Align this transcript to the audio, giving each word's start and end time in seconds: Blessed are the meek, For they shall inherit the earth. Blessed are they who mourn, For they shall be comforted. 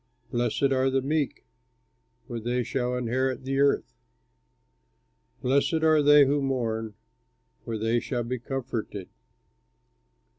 Blessed 0.31 0.71
are 0.71 0.89
the 0.89 1.03
meek, 1.03 1.45
For 2.25 2.39
they 2.39 2.63
shall 2.63 2.95
inherit 2.97 3.43
the 3.43 3.59
earth. 3.59 3.93
Blessed 5.43 5.83
are 5.83 6.01
they 6.01 6.25
who 6.25 6.41
mourn, 6.41 6.95
For 7.65 7.77
they 7.77 7.99
shall 7.99 8.23
be 8.23 8.39
comforted. 8.39 9.09